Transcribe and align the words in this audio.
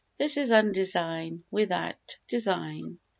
This 0.17 0.35
is 0.37 0.49
undesign 0.49 1.43
within 1.51 1.93
design. 2.27 2.97